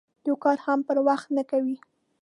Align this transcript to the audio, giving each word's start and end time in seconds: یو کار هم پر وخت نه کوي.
یو 0.27 0.35
کار 0.43 0.57
هم 0.65 0.79
پر 0.87 0.97
وخت 1.07 1.27
نه 1.37 1.43
کوي. 1.51 1.77